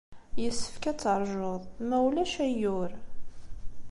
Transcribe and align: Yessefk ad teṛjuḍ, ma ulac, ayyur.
Yessefk 0.41 0.83
ad 0.91 0.97
teṛjuḍ, 0.99 1.61
ma 1.87 1.97
ulac, 2.07 2.33
ayyur. 2.45 2.91